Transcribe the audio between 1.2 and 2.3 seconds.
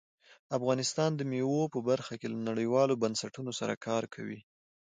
مېوو په برخه کې